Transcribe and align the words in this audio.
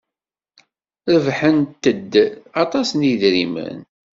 Rebḥent-d 1.11 2.13
aṭas 2.63 2.89
n 2.97 3.01
yidrimen. 3.07 3.79